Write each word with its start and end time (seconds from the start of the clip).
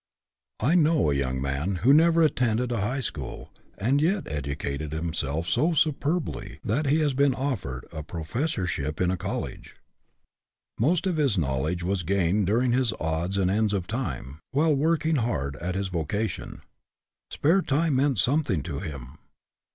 I 0.61 0.73
know 0.73 1.11
a 1.11 1.13
young 1.13 1.39
man 1.39 1.75
who 1.85 1.93
never 1.93 2.23
even 2.23 2.31
at 2.31 2.35
tended 2.35 2.71
a 2.71 2.81
high 2.81 3.01
school, 3.01 3.51
and 3.77 4.01
yet 4.01 4.23
educated 4.27 4.93
himself 4.93 5.47
so 5.47 5.73
superbly 5.73 6.57
that 6.63 6.87
he 6.87 7.01
has 7.01 7.13
been 7.13 7.35
offered 7.35 7.85
a 7.91 8.01
profes 8.01 8.01
40 8.01 8.01
EDUCATION 8.01 8.15
BY 8.15 8.21
ABSORPTION 8.21 8.63
sorship 8.89 9.01
in 9.01 9.11
a 9.11 9.15
college. 9.17 9.75
Most 10.79 11.05
of 11.05 11.17
his 11.17 11.37
knowledge 11.37 11.83
was 11.83 12.01
gained 12.01 12.47
during 12.47 12.71
his 12.71 12.93
odds 12.99 13.37
and 13.37 13.51
ends 13.51 13.73
of 13.75 13.85
time, 13.85 14.39
while 14.49 14.73
working 14.73 15.17
hard 15.17 15.55
at 15.57 15.75
his 15.75 15.89
vocation. 15.89 16.61
Spare 17.29 17.61
time 17.61 17.95
meant 17.95 18.17
something 18.17 18.63
to 18.63 18.79
him. 18.79 19.19